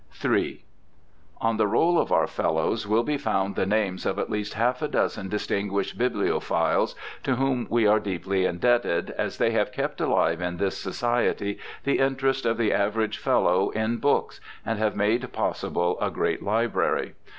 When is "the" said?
1.57-1.67, 3.55-3.67, 11.83-11.99, 12.57-12.73